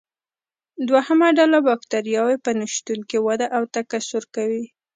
[0.89, 4.65] دوهمه ډله بکټریاوې په نشتون کې وده او تکثر کوي.